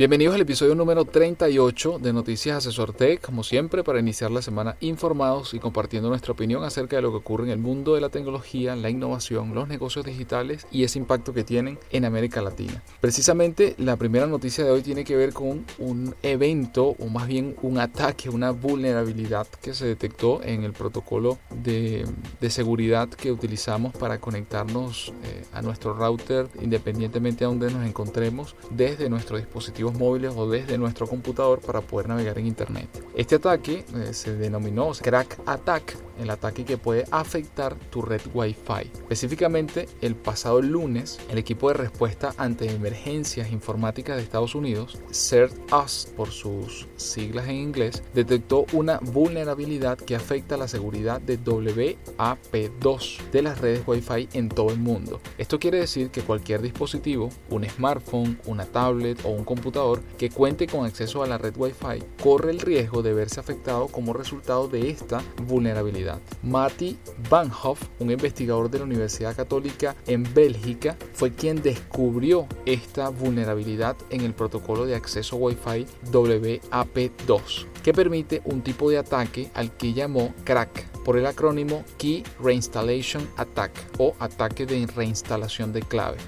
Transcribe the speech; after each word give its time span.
Bienvenidos 0.00 0.34
al 0.34 0.40
episodio 0.40 0.74
número 0.74 1.04
38 1.04 1.98
de 1.98 2.14
Noticias 2.14 2.56
Asesor 2.56 2.94
Tech, 2.94 3.20
como 3.20 3.42
siempre, 3.42 3.84
para 3.84 4.00
iniciar 4.00 4.30
la 4.30 4.40
semana 4.40 4.78
informados 4.80 5.52
y 5.52 5.58
compartiendo 5.58 6.08
nuestra 6.08 6.32
opinión 6.32 6.64
acerca 6.64 6.96
de 6.96 7.02
lo 7.02 7.10
que 7.10 7.18
ocurre 7.18 7.44
en 7.44 7.50
el 7.50 7.58
mundo 7.58 7.94
de 7.94 8.00
la 8.00 8.08
tecnología, 8.08 8.74
la 8.76 8.88
innovación, 8.88 9.54
los 9.54 9.68
negocios 9.68 10.06
digitales 10.06 10.66
y 10.72 10.84
ese 10.84 10.98
impacto 10.98 11.34
que 11.34 11.44
tienen 11.44 11.78
en 11.90 12.06
América 12.06 12.40
Latina. 12.40 12.82
Precisamente 13.02 13.74
la 13.76 13.96
primera 13.96 14.26
noticia 14.26 14.64
de 14.64 14.70
hoy 14.70 14.80
tiene 14.80 15.04
que 15.04 15.16
ver 15.16 15.34
con 15.34 15.66
un 15.76 16.14
evento 16.22 16.96
o 16.98 17.08
más 17.08 17.28
bien 17.28 17.54
un 17.60 17.78
ataque, 17.78 18.30
una 18.30 18.52
vulnerabilidad 18.52 19.48
que 19.60 19.74
se 19.74 19.84
detectó 19.84 20.42
en 20.42 20.64
el 20.64 20.72
protocolo 20.72 21.36
de, 21.50 22.06
seguridad 22.48 23.10
que 23.10 23.30
utilizamos 23.30 23.92
para 23.92 24.18
conectarnos 24.18 25.12
eh, 25.24 25.44
a 25.52 25.60
nuestro 25.60 25.92
router 25.92 26.48
independientemente 26.62 27.40
de 27.40 27.50
donde 27.50 27.70
nos 27.70 27.86
encontremos 27.86 28.56
desde 28.70 29.10
nuestro 29.10 29.36
dispositivo 29.36 29.89
móviles 29.94 30.32
o 30.36 30.48
desde 30.48 30.78
nuestro 30.78 31.06
computador 31.06 31.60
para 31.60 31.80
poder 31.80 32.08
navegar 32.08 32.38
en 32.38 32.46
Internet. 32.46 32.88
Este 33.14 33.36
ataque 33.36 33.84
eh, 33.94 34.12
se 34.12 34.34
denominó 34.36 34.90
Crack 35.00 35.38
Attack, 35.46 35.96
el 36.20 36.30
ataque 36.30 36.64
que 36.64 36.76
puede 36.78 37.06
afectar 37.10 37.74
tu 37.90 38.02
red 38.02 38.20
Wi-Fi. 38.34 38.90
Específicamente, 39.00 39.88
el 40.00 40.14
pasado 40.16 40.60
lunes, 40.60 41.18
el 41.30 41.38
equipo 41.38 41.68
de 41.68 41.74
respuesta 41.74 42.34
ante 42.36 42.70
emergencias 42.70 43.50
informáticas 43.50 44.16
de 44.16 44.22
Estados 44.22 44.54
Unidos, 44.54 44.98
CERT-US 45.10 46.12
por 46.16 46.30
sus 46.30 46.88
siglas 46.96 47.48
en 47.48 47.56
inglés, 47.56 48.02
detectó 48.14 48.66
una 48.72 48.98
vulnerabilidad 48.98 49.98
que 49.98 50.14
afecta 50.14 50.56
la 50.56 50.68
seguridad 50.68 51.20
de 51.20 51.38
WAP2 51.38 53.30
de 53.30 53.42
las 53.42 53.60
redes 53.60 53.82
Wi-Fi 53.86 54.28
en 54.34 54.48
todo 54.48 54.70
el 54.70 54.78
mundo. 54.78 55.20
Esto 55.38 55.58
quiere 55.58 55.78
decir 55.78 56.10
que 56.10 56.22
cualquier 56.22 56.62
dispositivo, 56.62 57.30
un 57.48 57.68
smartphone, 57.68 58.38
una 58.46 58.66
tablet 58.66 59.24
o 59.24 59.30
un 59.30 59.44
computador, 59.44 59.79
que 60.18 60.30
cuente 60.30 60.66
con 60.66 60.84
acceso 60.84 61.22
a 61.22 61.26
la 61.26 61.38
red 61.38 61.54
Wi-Fi 61.56 62.04
corre 62.22 62.50
el 62.50 62.60
riesgo 62.60 63.02
de 63.02 63.14
verse 63.14 63.40
afectado 63.40 63.88
como 63.88 64.12
resultado 64.12 64.68
de 64.68 64.90
esta 64.90 65.22
vulnerabilidad. 65.46 66.20
Matti 66.42 66.98
Van 67.30 67.50
Hoff, 67.50 67.82
un 67.98 68.10
investigador 68.10 68.70
de 68.70 68.78
la 68.78 68.84
Universidad 68.84 69.34
Católica 69.34 69.96
en 70.06 70.22
Bélgica, 70.34 70.96
fue 71.14 71.32
quien 71.32 71.62
descubrió 71.62 72.46
esta 72.66 73.08
vulnerabilidad 73.08 73.96
en 74.10 74.20
el 74.20 74.34
protocolo 74.34 74.84
de 74.84 74.96
acceso 74.96 75.36
Wi-Fi 75.36 75.86
WAP2, 76.12 77.66
que 77.82 77.94
permite 77.94 78.42
un 78.44 78.62
tipo 78.62 78.90
de 78.90 78.98
ataque 78.98 79.50
al 79.54 79.74
que 79.76 79.94
llamó 79.94 80.34
crack 80.44 80.90
por 81.04 81.16
el 81.16 81.24
acrónimo 81.24 81.84
Key 81.96 82.22
Reinstallation 82.42 83.26
Attack 83.36 83.72
o 83.98 84.14
ataque 84.18 84.66
de 84.66 84.86
reinstalación 84.86 85.72
de 85.72 85.80
clave. 85.80 86.18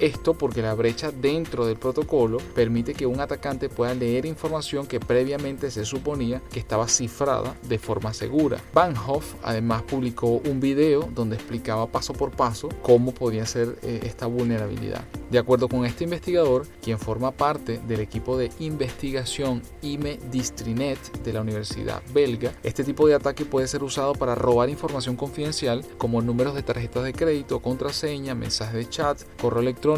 Esto 0.00 0.32
porque 0.32 0.62
la 0.62 0.72
brecha 0.72 1.12
dentro 1.12 1.66
del 1.66 1.76
protocolo 1.76 2.38
permite 2.54 2.94
que 2.94 3.04
un 3.04 3.20
atacante 3.20 3.68
pueda 3.68 3.92
leer 3.92 4.24
información 4.24 4.86
que 4.86 4.98
previamente 4.98 5.70
se 5.70 5.84
suponía 5.84 6.40
que 6.50 6.58
estaba 6.58 6.88
cifrada 6.88 7.54
de 7.68 7.78
forma 7.78 8.14
segura. 8.14 8.62
Van 8.72 8.94
Hoff 8.96 9.34
además 9.42 9.82
publicó 9.82 10.40
un 10.48 10.58
video 10.58 11.06
donde 11.14 11.36
explicaba 11.36 11.86
paso 11.86 12.14
por 12.14 12.30
paso 12.30 12.70
cómo 12.80 13.12
podía 13.12 13.44
ser 13.44 13.76
eh, 13.82 14.00
esta 14.04 14.24
vulnerabilidad. 14.24 15.04
De 15.30 15.38
acuerdo 15.38 15.68
con 15.68 15.84
este 15.84 16.04
investigador, 16.04 16.66
quien 16.82 16.98
forma 16.98 17.30
parte 17.30 17.78
del 17.86 18.00
equipo 18.00 18.38
de 18.38 18.50
investigación 18.58 19.60
IME 19.82 20.18
Distrinet 20.30 20.98
de 21.22 21.32
la 21.34 21.42
Universidad 21.42 22.02
belga, 22.14 22.52
este 22.62 22.84
tipo 22.84 23.06
de 23.06 23.14
ataque 23.14 23.44
puede 23.44 23.68
ser 23.68 23.84
usado 23.84 24.14
para 24.14 24.34
robar 24.34 24.70
información 24.70 25.14
confidencial 25.14 25.84
como 25.98 26.22
números 26.22 26.54
de 26.54 26.62
tarjetas 26.62 27.04
de 27.04 27.12
crédito, 27.12 27.60
contraseña, 27.60 28.34
mensajes 28.34 28.74
de 28.74 28.88
chat, 28.88 29.20
correo 29.40 29.60
electrónico, 29.60 29.89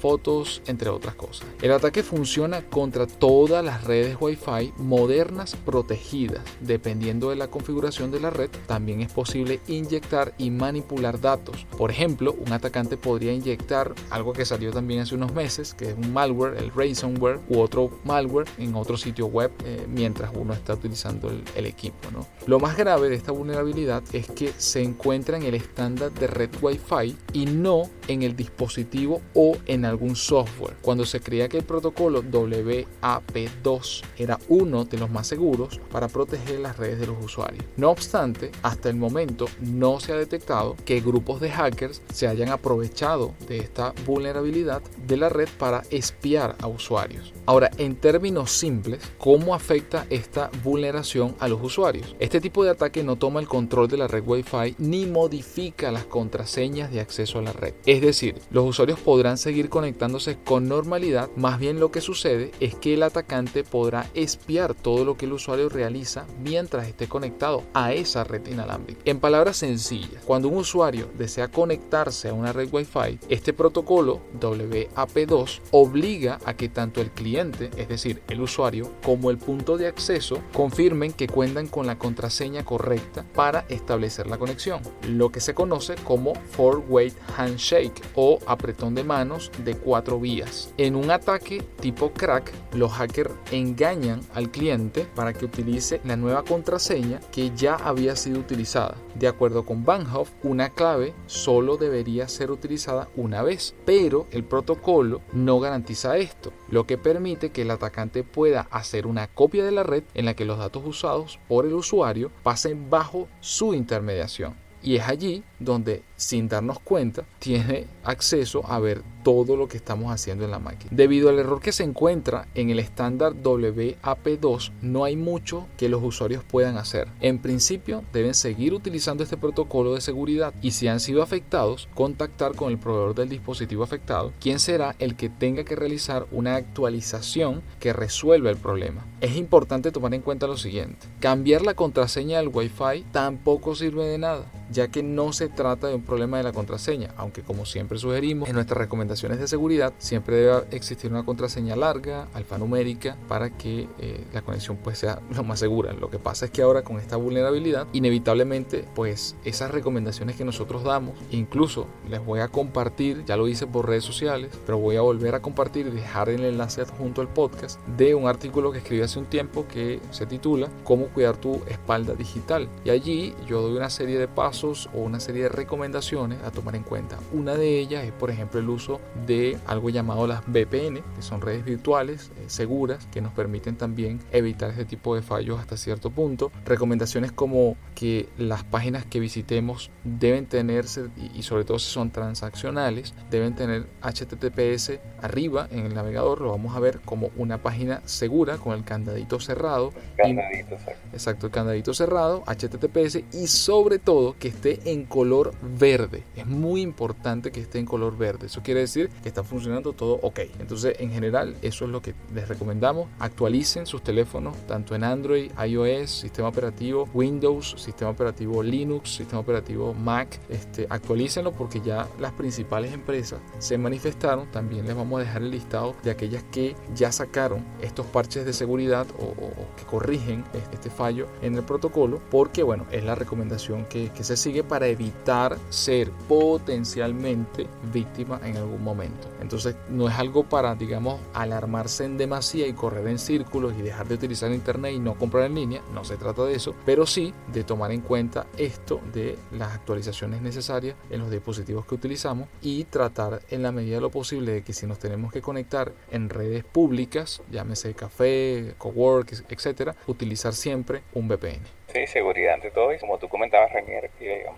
fotos, 0.00 0.62
entre 0.66 0.88
otras 0.88 1.14
cosas. 1.14 1.46
El 1.62 1.72
ataque 1.72 2.02
funciona 2.02 2.62
contra 2.62 3.06
todas 3.06 3.64
las 3.64 3.84
redes 3.84 4.16
Wi-Fi 4.20 4.72
modernas 4.78 5.56
protegidas. 5.56 6.42
Dependiendo 6.60 7.30
de 7.30 7.36
la 7.36 7.48
configuración 7.48 8.10
de 8.10 8.20
la 8.20 8.30
red, 8.30 8.50
también 8.66 9.00
es 9.00 9.12
posible 9.12 9.60
inyectar 9.66 10.34
y 10.38 10.50
manipular 10.50 11.20
datos. 11.20 11.66
Por 11.76 11.90
ejemplo, 11.90 12.34
un 12.34 12.52
atacante 12.52 12.96
podría 12.96 13.32
inyectar 13.32 13.94
algo 14.10 14.32
que 14.32 14.44
salió 14.44 14.72
también 14.72 15.00
hace 15.00 15.14
unos 15.14 15.32
meses, 15.32 15.74
que 15.74 15.90
es 15.90 15.96
un 15.96 16.12
malware, 16.12 16.56
el 16.58 16.72
ransomware, 16.72 17.40
u 17.48 17.60
otro 17.60 17.90
malware 18.04 18.48
en 18.58 18.74
otro 18.74 18.96
sitio 18.96 19.26
web 19.26 19.50
eh, 19.64 19.86
mientras 19.88 20.30
uno 20.34 20.52
está 20.52 20.74
utilizando 20.74 21.30
el, 21.30 21.66
equipo. 21.66 22.10
¿no? 22.12 22.26
Lo 22.46 22.58
más 22.60 22.76
grave 22.76 23.10
de 23.10 23.16
esta 23.16 23.32
vulnerabilidad 23.32 24.02
es 24.12 24.26
que 24.28 24.52
se 24.56 24.82
encuentra 24.82 25.36
en 25.36 25.42
el 25.42 25.54
estándar 25.54 26.12
de 26.12 26.26
red 26.26 26.50
Wi-Fi 26.62 27.16
y 27.32 27.46
no 27.46 27.90
en 28.06 28.22
el 28.22 28.34
dispositivo 28.36 29.20
o 29.40 29.56
en 29.66 29.84
algún 29.84 30.16
software. 30.16 30.74
Cuando 30.82 31.06
se 31.06 31.20
creía 31.20 31.48
que 31.48 31.58
el 31.58 31.62
protocolo 31.62 32.24
WAP2 32.24 34.02
era 34.18 34.36
uno 34.48 34.84
de 34.84 34.98
los 34.98 35.10
más 35.10 35.28
seguros 35.28 35.80
para 35.92 36.08
proteger 36.08 36.58
las 36.58 36.76
redes 36.76 36.98
de 36.98 37.06
los 37.06 37.24
usuarios. 37.24 37.64
No 37.76 37.90
obstante, 37.90 38.50
hasta 38.62 38.88
el 38.88 38.96
momento 38.96 39.46
no 39.60 40.00
se 40.00 40.12
ha 40.12 40.16
detectado 40.16 40.74
que 40.84 41.00
grupos 41.00 41.40
de 41.40 41.52
hackers 41.52 42.02
se 42.12 42.26
hayan 42.26 42.48
aprovechado 42.48 43.32
de 43.46 43.58
esta 43.58 43.94
vulnerabilidad 44.04 44.82
de 45.06 45.16
la 45.16 45.28
red 45.28 45.48
para 45.56 45.84
espiar 45.90 46.56
a 46.60 46.66
usuarios. 46.66 47.32
Ahora, 47.46 47.70
en 47.78 47.94
términos 47.94 48.50
simples, 48.50 48.98
¿cómo 49.18 49.54
afecta 49.54 50.04
esta 50.10 50.50
vulneración 50.64 51.36
a 51.38 51.46
los 51.46 51.62
usuarios? 51.62 52.16
Este 52.18 52.40
tipo 52.40 52.64
de 52.64 52.70
ataque 52.70 53.04
no 53.04 53.14
toma 53.14 53.38
el 53.38 53.46
control 53.46 53.86
de 53.86 53.98
la 53.98 54.08
red 54.08 54.24
Wi-Fi 54.26 54.74
ni 54.78 55.06
modifica 55.06 55.92
las 55.92 56.06
contraseñas 56.06 56.90
de 56.90 57.00
acceso 57.00 57.38
a 57.38 57.42
la 57.42 57.52
red. 57.52 57.74
Es 57.86 58.00
decir, 58.00 58.34
los 58.50 58.66
usuarios 58.66 58.98
podrán 58.98 59.27
seguir 59.36 59.68
conectándose 59.68 60.38
con 60.44 60.68
normalidad, 60.68 61.28
más 61.36 61.58
bien 61.58 61.80
lo 61.80 61.90
que 61.90 62.00
sucede 62.00 62.52
es 62.60 62.74
que 62.74 62.94
el 62.94 63.02
atacante 63.02 63.64
podrá 63.64 64.08
espiar 64.14 64.74
todo 64.74 65.04
lo 65.04 65.16
que 65.16 65.26
el 65.26 65.32
usuario 65.32 65.68
realiza 65.68 66.26
mientras 66.42 66.88
esté 66.88 67.08
conectado 67.08 67.64
a 67.74 67.92
esa 67.92 68.24
red 68.24 68.46
inalámbrica. 68.46 69.00
En 69.04 69.20
palabras 69.20 69.58
sencillas, 69.58 70.22
cuando 70.24 70.48
un 70.48 70.58
usuario 70.58 71.10
desea 71.18 71.48
conectarse 71.48 72.28
a 72.28 72.34
una 72.34 72.52
red 72.52 72.68
Wi-Fi, 72.72 73.18
este 73.28 73.52
protocolo 73.52 74.20
WAP2 74.40 75.60
obliga 75.72 76.38
a 76.44 76.54
que 76.54 76.68
tanto 76.68 77.00
el 77.00 77.10
cliente, 77.10 77.70
es 77.76 77.88
decir, 77.88 78.22
el 78.28 78.40
usuario, 78.40 78.92
como 79.02 79.30
el 79.30 79.38
punto 79.38 79.76
de 79.76 79.88
acceso 79.88 80.40
confirmen 80.52 81.12
que 81.12 81.26
cuentan 81.26 81.66
con 81.66 81.86
la 81.86 81.98
contraseña 81.98 82.64
correcta 82.64 83.24
para 83.34 83.64
establecer 83.68 84.26
la 84.26 84.38
conexión, 84.38 84.80
lo 85.02 85.30
que 85.30 85.40
se 85.40 85.54
conoce 85.54 85.96
como 85.96 86.34
four-way 86.52 87.12
handshake 87.36 88.00
o 88.14 88.38
apretón 88.46 88.94
de 88.94 89.04
mano 89.08 89.38
de 89.64 89.74
cuatro 89.74 90.20
vías. 90.20 90.72
En 90.76 90.94
un 90.94 91.10
ataque 91.10 91.62
tipo 91.80 92.12
crack, 92.12 92.52
los 92.74 92.92
hackers 92.92 93.34
engañan 93.50 94.20
al 94.34 94.50
cliente 94.50 95.06
para 95.14 95.32
que 95.32 95.46
utilice 95.46 96.00
la 96.04 96.16
nueva 96.16 96.44
contraseña 96.44 97.20
que 97.32 97.50
ya 97.56 97.74
había 97.74 98.14
sido 98.16 98.38
utilizada. 98.38 98.96
De 99.14 99.26
acuerdo 99.26 99.64
con 99.64 99.84
Banhoff, 99.84 100.30
una 100.42 100.68
clave 100.68 101.14
solo 101.26 101.76
debería 101.78 102.28
ser 102.28 102.50
utilizada 102.50 103.08
una 103.16 103.42
vez, 103.42 103.74
pero 103.84 104.26
el 104.30 104.44
protocolo 104.44 105.22
no 105.32 105.58
garantiza 105.58 106.18
esto, 106.18 106.52
lo 106.68 106.86
que 106.86 106.98
permite 106.98 107.50
que 107.50 107.62
el 107.62 107.70
atacante 107.70 108.22
pueda 108.22 108.68
hacer 108.70 109.06
una 109.06 109.26
copia 109.26 109.64
de 109.64 109.72
la 109.72 109.82
red 109.82 110.04
en 110.14 110.26
la 110.26 110.34
que 110.34 110.44
los 110.44 110.58
datos 110.58 110.84
usados 110.84 111.40
por 111.48 111.64
el 111.64 111.72
usuario 111.72 112.30
pasen 112.42 112.90
bajo 112.90 113.26
su 113.40 113.74
intermediación. 113.74 114.54
Y 114.82 114.96
es 114.96 115.08
allí 115.08 115.42
donde, 115.58 116.02
sin 116.18 116.48
darnos 116.48 116.80
cuenta, 116.80 117.24
tiene 117.38 117.86
acceso 118.04 118.66
a 118.66 118.78
ver 118.80 119.02
todo 119.22 119.56
lo 119.56 119.68
que 119.68 119.76
estamos 119.76 120.12
haciendo 120.12 120.44
en 120.44 120.50
la 120.50 120.58
máquina. 120.58 120.90
Debido 120.92 121.28
al 121.28 121.38
error 121.38 121.60
que 121.60 121.72
se 121.72 121.84
encuentra 121.84 122.48
en 122.54 122.70
el 122.70 122.78
estándar 122.78 123.34
WAP2, 123.34 124.72
no 124.82 125.04
hay 125.04 125.16
mucho 125.16 125.66
que 125.76 125.88
los 125.88 126.02
usuarios 126.02 126.42
puedan 126.44 126.76
hacer. 126.76 127.08
En 127.20 127.38
principio, 127.38 128.02
deben 128.12 128.34
seguir 128.34 128.74
utilizando 128.74 129.22
este 129.22 129.36
protocolo 129.36 129.94
de 129.94 130.00
seguridad 130.00 130.52
y 130.60 130.72
si 130.72 130.88
han 130.88 131.00
sido 131.00 131.22
afectados, 131.22 131.88
contactar 131.94 132.54
con 132.54 132.70
el 132.70 132.78
proveedor 132.78 133.14
del 133.14 133.28
dispositivo 133.28 133.84
afectado, 133.84 134.32
quien 134.40 134.58
será 134.58 134.96
el 134.98 135.14
que 135.14 135.28
tenga 135.28 135.64
que 135.64 135.76
realizar 135.76 136.26
una 136.32 136.56
actualización 136.56 137.62
que 137.78 137.92
resuelva 137.92 138.50
el 138.50 138.56
problema. 138.56 139.06
Es 139.20 139.36
importante 139.36 139.92
tomar 139.92 140.14
en 140.14 140.22
cuenta 140.22 140.46
lo 140.46 140.56
siguiente. 140.56 141.06
Cambiar 141.20 141.62
la 141.62 141.74
contraseña 141.74 142.38
del 142.38 142.48
Wi-Fi 142.48 143.04
tampoco 143.12 143.74
sirve 143.74 144.06
de 144.06 144.18
nada 144.18 144.46
ya 144.70 144.88
que 144.88 145.02
no 145.02 145.32
se 145.32 145.48
trata 145.48 145.88
de 145.88 145.94
un 145.94 146.02
problema 146.08 146.38
de 146.38 146.42
la 146.42 146.52
contraseña, 146.52 147.14
aunque 147.16 147.42
como 147.42 147.66
siempre 147.66 147.98
sugerimos 147.98 148.48
en 148.48 148.54
nuestras 148.56 148.78
recomendaciones 148.78 149.38
de 149.38 149.46
seguridad, 149.46 149.92
siempre 149.98 150.36
debe 150.36 150.64
existir 150.72 151.12
una 151.12 151.24
contraseña 151.24 151.76
larga, 151.76 152.26
alfanumérica, 152.32 153.16
para 153.28 153.50
que 153.50 153.86
eh, 154.00 154.24
la 154.32 154.42
conexión 154.42 154.78
pues 154.82 154.98
sea 154.98 155.20
lo 155.36 155.44
más 155.44 155.60
segura. 155.60 155.92
Lo 155.92 156.10
que 156.10 156.18
pasa 156.18 156.46
es 156.46 156.50
que 156.50 156.62
ahora 156.62 156.82
con 156.82 156.98
esta 156.98 157.16
vulnerabilidad, 157.16 157.86
inevitablemente 157.92 158.86
pues 158.94 159.36
esas 159.44 159.70
recomendaciones 159.70 160.34
que 160.34 160.44
nosotros 160.44 160.82
damos, 160.82 161.14
incluso 161.30 161.86
les 162.08 162.24
voy 162.24 162.40
a 162.40 162.48
compartir, 162.48 163.24
ya 163.26 163.36
lo 163.36 163.46
hice 163.46 163.66
por 163.66 163.86
redes 163.86 164.04
sociales, 164.04 164.50
pero 164.64 164.78
voy 164.78 164.96
a 164.96 165.02
volver 165.02 165.34
a 165.34 165.42
compartir 165.42 165.86
y 165.86 165.90
dejar 165.90 166.30
el 166.30 166.44
enlace 166.44 166.80
adjunto 166.80 167.20
al 167.20 167.28
podcast 167.28 167.78
de 167.98 168.14
un 168.14 168.26
artículo 168.26 168.72
que 168.72 168.78
escribí 168.78 169.02
hace 169.02 169.18
un 169.18 169.26
tiempo 169.26 169.66
que 169.68 170.00
se 170.10 170.24
titula 170.24 170.68
Cómo 170.84 171.08
cuidar 171.08 171.36
tu 171.36 171.60
espalda 171.68 172.14
digital. 172.14 172.66
Y 172.84 172.90
allí 172.90 173.34
yo 173.46 173.60
doy 173.60 173.76
una 173.76 173.90
serie 173.90 174.18
de 174.18 174.26
pasos 174.26 174.88
o 174.94 175.00
una 175.00 175.20
serie 175.20 175.42
de 175.42 175.48
recomendaciones 175.50 175.97
a 175.98 176.50
tomar 176.52 176.76
en 176.76 176.84
cuenta. 176.84 177.18
Una 177.32 177.54
de 177.54 177.80
ellas 177.80 178.04
es, 178.04 178.12
por 178.12 178.30
ejemplo, 178.30 178.60
el 178.60 178.68
uso 178.68 179.00
de 179.26 179.58
algo 179.66 179.90
llamado 179.90 180.28
las 180.28 180.42
VPN, 180.46 181.02
que 181.16 181.22
son 181.22 181.40
redes 181.40 181.64
virtuales 181.64 182.30
eh, 182.36 182.44
seguras 182.46 183.06
que 183.10 183.20
nos 183.20 183.32
permiten 183.32 183.76
también 183.76 184.20
evitar 184.30 184.70
este 184.70 184.84
tipo 184.84 185.16
de 185.16 185.22
fallos 185.22 185.58
hasta 185.58 185.76
cierto 185.76 186.10
punto. 186.10 186.52
Recomendaciones 186.64 187.32
como 187.32 187.76
que 187.96 188.28
las 188.38 188.62
páginas 188.62 189.06
que 189.06 189.18
visitemos 189.18 189.90
deben 190.04 190.46
tenerse, 190.46 191.08
y 191.34 191.42
sobre 191.42 191.64
todo 191.64 191.80
si 191.80 191.90
son 191.90 192.10
transaccionales, 192.10 193.12
deben 193.28 193.56
tener 193.56 193.86
HTTPS 194.00 195.00
arriba 195.20 195.66
en 195.72 195.86
el 195.86 195.94
navegador, 195.94 196.40
lo 196.40 196.50
vamos 196.50 196.76
a 196.76 196.80
ver 196.80 197.00
como 197.00 197.30
una 197.36 197.58
página 197.58 198.02
segura 198.04 198.56
con 198.58 198.76
el 198.76 198.84
candadito 198.84 199.40
cerrado. 199.40 199.92
Candadito, 200.16 200.76
exacto. 201.12 201.46
el 201.46 201.52
candadito 201.52 201.92
cerrado, 201.92 202.44
HTTPS 202.46 203.24
y 203.32 203.48
sobre 203.48 203.98
todo 203.98 204.36
que 204.38 204.48
esté 204.48 204.78
en 204.84 205.04
color 205.04 205.52
verde. 205.60 205.87
Es 206.36 206.46
muy 206.46 206.82
importante 206.82 207.50
que 207.50 207.60
esté 207.60 207.78
en 207.78 207.86
color 207.86 208.18
verde. 208.18 208.46
Eso 208.46 208.62
quiere 208.62 208.80
decir 208.80 209.08
que 209.22 209.28
está 209.28 209.42
funcionando 209.42 209.94
todo 209.94 210.18
ok. 210.22 210.40
Entonces, 210.58 210.96
en 210.98 211.10
general, 211.10 211.56
eso 211.62 211.86
es 211.86 211.90
lo 211.90 212.02
que 212.02 212.14
les 212.34 212.46
recomendamos. 212.46 213.08
Actualicen 213.18 213.86
sus 213.86 214.02
teléfonos, 214.02 214.54
tanto 214.66 214.94
en 214.94 215.02
Android, 215.02 215.50
iOS, 215.66 216.10
sistema 216.10 216.48
operativo, 216.48 217.08
Windows, 217.14 217.74
sistema 217.78 218.10
operativo 218.10 218.62
Linux, 218.62 219.14
sistema 219.14 219.40
operativo 219.40 219.94
Mac. 219.94 220.38
Este, 220.50 220.86
actualícenlo 220.90 221.52
porque 221.52 221.80
ya 221.80 222.06
las 222.20 222.32
principales 222.32 222.92
empresas 222.92 223.40
se 223.58 223.78
manifestaron. 223.78 224.50
También 224.50 224.86
les 224.86 224.94
vamos 224.94 225.20
a 225.20 225.24
dejar 225.24 225.40
el 225.40 225.50
listado 225.50 225.94
de 226.02 226.10
aquellas 226.10 226.42
que 226.52 226.76
ya 226.94 227.12
sacaron 227.12 227.64
estos 227.80 228.04
parches 228.06 228.44
de 228.44 228.52
seguridad 228.52 229.06
o, 229.18 229.34
que 229.76 229.84
corrigen 229.84 230.44
este 230.72 230.90
fallo 230.90 231.28
en 231.40 231.54
el 231.54 231.62
protocolo 231.62 232.20
porque 232.30 232.62
bueno 232.62 232.86
es 232.90 233.04
la 233.04 233.14
recomendación 233.14 233.86
que 233.86 234.10
se 234.20 234.36
sigue 234.36 234.64
para 234.64 234.88
evitar 234.88 235.56
ser 235.78 236.10
potencialmente 236.28 237.66
víctima 237.92 238.40
en 238.44 238.56
algún 238.56 238.82
momento. 238.82 239.28
Entonces 239.40 239.76
no 239.88 240.08
es 240.08 240.18
algo 240.18 240.44
para 240.44 240.74
digamos 240.74 241.20
alarmarse 241.34 242.04
en 242.04 242.18
demasía 242.18 242.66
y 242.66 242.72
correr 242.72 243.06
en 243.08 243.18
círculos 243.18 243.74
y 243.78 243.82
dejar 243.82 244.08
de 244.08 244.14
utilizar 244.14 244.52
internet 244.52 244.94
y 244.94 244.98
no 244.98 245.16
comprar 245.16 245.44
en 245.44 245.54
línea. 245.54 245.82
No 245.94 246.04
se 246.04 246.16
trata 246.16 246.44
de 246.44 246.54
eso 246.54 246.74
pero 246.84 247.06
sí 247.06 247.32
de 247.52 247.64
tomar 247.64 247.92
en 247.92 248.00
cuenta 248.00 248.46
esto 248.56 249.00
de 249.12 249.38
las 249.52 249.72
actualizaciones 249.72 250.42
necesarias 250.42 250.96
en 251.10 251.20
los 251.20 251.30
dispositivos 251.30 251.86
que 251.86 251.94
utilizamos 251.94 252.48
y 252.62 252.84
tratar 252.84 253.42
en 253.50 253.62
la 253.62 253.72
medida 253.72 253.96
de 253.96 254.00
lo 254.00 254.10
posible 254.10 254.52
de 254.52 254.62
que 254.62 254.72
si 254.72 254.86
nos 254.86 254.98
tenemos 254.98 255.32
que 255.32 255.42
conectar 255.42 255.92
en 256.10 256.28
redes 256.28 256.64
públicas 256.64 257.42
llámese 257.50 257.94
café 257.94 258.74
cowork 258.78 259.44
etcétera 259.48 259.94
utilizar 260.06 260.54
siempre 260.54 261.02
un 261.14 261.28
VPN 261.28 261.77
Seguridad 262.06 262.54
ante 262.54 262.70
todo. 262.70 262.92
Y 262.92 262.98
como 262.98 263.18
tú 263.18 263.28
comentabas, 263.28 263.72
Renier, 263.72 264.10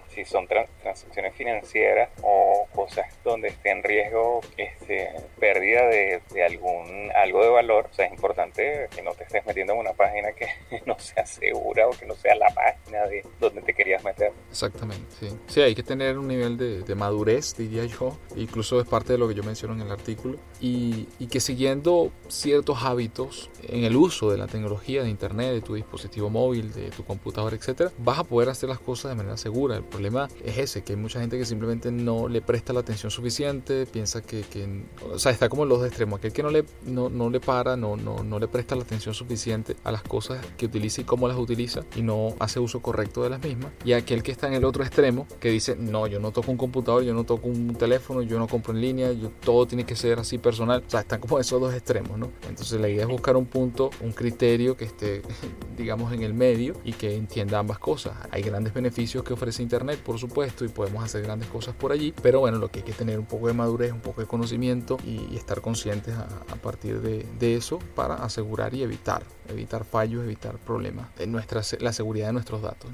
si 0.08 0.24
son 0.24 0.46
transacciones 0.46 1.34
financieras 1.34 2.10
o 2.22 2.66
cosas 2.74 3.06
donde 3.24 3.48
esté 3.48 3.70
en 3.70 3.82
riesgo 3.82 4.40
este, 4.56 5.10
pérdida 5.38 5.86
de, 5.86 6.20
algún 6.44 7.10
algo 7.14 7.42
de 7.42 7.48
valor, 7.50 7.88
o 7.90 7.94
sea, 7.94 8.06
es 8.06 8.12
importante 8.12 8.88
que 8.94 9.02
no 9.02 9.12
te 9.12 9.24
estés 9.24 9.44
metiendo 9.46 9.72
en 9.74 9.80
una 9.80 9.92
página 9.92 10.32
que 10.32 10.48
no 10.86 10.98
sea 10.98 11.26
segura 11.26 11.88
o 11.88 11.90
que 11.90 12.06
no 12.06 12.14
sea 12.14 12.34
la 12.34 12.48
página 12.48 13.06
de 13.06 13.24
donde 13.38 13.62
te 13.62 13.74
querías 13.74 14.02
meter. 14.04 14.32
Exactamente, 14.50 15.06
sí. 15.18 15.28
Sí, 15.46 15.60
hay 15.60 15.74
que 15.74 15.82
tener 15.82 16.18
un 16.18 16.28
nivel 16.28 16.56
de, 16.56 16.82
de 16.82 16.94
madurez, 16.94 17.56
diría 17.56 17.84
yo. 17.84 18.16
Incluso 18.36 18.80
es 18.80 18.86
parte 18.86 19.12
de 19.12 19.18
lo 19.18 19.28
que 19.28 19.34
yo 19.34 19.42
menciono 19.42 19.74
en 19.74 19.82
el 19.82 19.90
artículo. 19.90 20.38
Y, 20.60 21.08
y 21.18 21.26
que 21.26 21.40
siguiendo 21.40 22.12
ciertos 22.28 22.82
hábitos 22.82 23.50
en 23.68 23.84
el 23.84 23.96
uso 23.96 24.30
de 24.30 24.38
la 24.38 24.46
tecnología 24.46 25.02
de 25.02 25.10
Internet, 25.10 25.52
de 25.52 25.60
tu 25.60 25.74
dispositivo 25.74 26.30
móvil, 26.30 26.72
de 26.72 26.90
tu 26.90 27.04
computadora, 27.04 27.29
computador, 27.30 27.54
etcétera, 27.54 27.92
vas 27.98 28.18
a 28.18 28.24
poder 28.24 28.48
hacer 28.48 28.68
las 28.68 28.80
cosas 28.80 29.10
de 29.10 29.14
manera 29.14 29.36
segura. 29.36 29.76
El 29.76 29.84
problema 29.84 30.28
es 30.44 30.58
ese, 30.58 30.82
que 30.82 30.94
hay 30.94 30.98
mucha 30.98 31.20
gente 31.20 31.38
que 31.38 31.44
simplemente 31.44 31.92
no 31.92 32.28
le 32.28 32.42
presta 32.42 32.72
la 32.72 32.80
atención 32.80 33.10
suficiente, 33.10 33.86
piensa 33.86 34.20
que, 34.20 34.42
que 34.42 34.84
o 35.12 35.18
sea, 35.18 35.30
está 35.30 35.48
como 35.48 35.64
los 35.64 35.84
extremos, 35.86 36.18
aquel 36.18 36.32
que 36.32 36.42
no 36.42 36.50
le, 36.50 36.64
no, 36.84 37.08
no 37.08 37.30
le 37.30 37.38
para, 37.38 37.76
no, 37.76 37.96
no, 37.96 38.24
no 38.24 38.38
le 38.38 38.48
presta 38.48 38.74
la 38.74 38.82
atención 38.82 39.14
suficiente 39.14 39.76
a 39.84 39.92
las 39.92 40.02
cosas 40.02 40.44
que 40.56 40.66
utiliza 40.66 41.02
y 41.02 41.04
cómo 41.04 41.28
las 41.28 41.36
utiliza 41.36 41.82
y 41.94 42.02
no 42.02 42.34
hace 42.40 42.58
uso 42.58 42.80
correcto 42.80 43.22
de 43.22 43.30
las 43.30 43.42
mismas, 43.42 43.72
y 43.84 43.92
aquel 43.92 44.22
que 44.22 44.32
está 44.32 44.48
en 44.48 44.54
el 44.54 44.64
otro 44.64 44.82
extremo, 44.82 45.26
que 45.38 45.50
dice, 45.50 45.76
no, 45.76 46.06
yo 46.08 46.18
no 46.18 46.32
toco 46.32 46.50
un 46.50 46.56
computador, 46.56 47.04
yo 47.04 47.14
no 47.14 47.24
toco 47.24 47.48
un 47.48 47.74
teléfono, 47.76 48.22
yo 48.22 48.38
no 48.38 48.48
compro 48.48 48.74
en 48.74 48.80
línea, 48.80 49.12
yo, 49.12 49.30
todo 49.40 49.66
tiene 49.66 49.84
que 49.84 49.94
ser 49.94 50.18
así 50.18 50.38
personal, 50.38 50.82
o 50.84 50.90
sea, 50.90 51.00
están 51.00 51.20
como 51.20 51.38
esos 51.38 51.60
dos 51.60 51.72
extremos, 51.74 52.18
¿no? 52.18 52.30
Entonces 52.48 52.80
la 52.80 52.88
idea 52.88 53.02
es 53.02 53.08
buscar 53.08 53.36
un 53.36 53.46
punto, 53.46 53.90
un 54.00 54.12
criterio 54.12 54.76
que 54.76 54.84
esté, 54.84 55.22
digamos, 55.76 56.12
en 56.12 56.22
el 56.22 56.34
medio 56.34 56.74
y 56.84 56.92
que 56.92 57.19
entienda 57.20 57.58
ambas 57.58 57.78
cosas. 57.78 58.14
Hay 58.30 58.42
grandes 58.42 58.74
beneficios 58.74 59.22
que 59.22 59.32
ofrece 59.32 59.62
Internet, 59.62 60.00
por 60.00 60.18
supuesto, 60.18 60.64
y 60.64 60.68
podemos 60.68 61.04
hacer 61.04 61.22
grandes 61.22 61.48
cosas 61.48 61.74
por 61.74 61.92
allí, 61.92 62.12
pero 62.22 62.40
bueno, 62.40 62.58
lo 62.58 62.68
que 62.68 62.80
hay 62.80 62.84
que 62.84 62.92
tener 62.92 63.18
un 63.18 63.26
poco 63.26 63.46
de 63.46 63.52
madurez, 63.52 63.92
un 63.92 64.00
poco 64.00 64.20
de 64.20 64.26
conocimiento 64.26 64.96
y, 65.04 65.36
estar 65.36 65.60
conscientes 65.62 66.14
a, 66.14 66.56
partir 66.56 67.00
de, 67.00 67.24
de, 67.38 67.54
eso 67.54 67.78
para 67.94 68.16
asegurar 68.16 68.74
y 68.74 68.82
evitar, 68.82 69.22
evitar 69.48 69.84
fallos, 69.84 70.22
evitar 70.22 70.58
problemas 70.58 71.08
en 71.18 71.32
nuestra, 71.32 71.62
la 71.80 71.92
seguridad 71.92 72.26
de 72.26 72.32
nuestros 72.34 72.60
datos. 72.60 72.90